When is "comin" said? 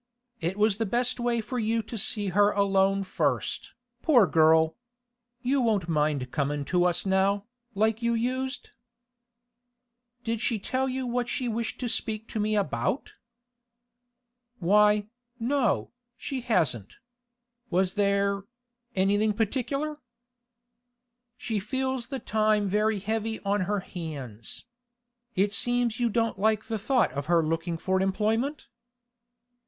6.31-6.65